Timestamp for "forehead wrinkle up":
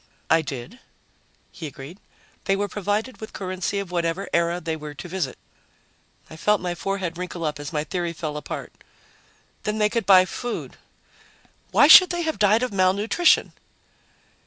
6.73-7.59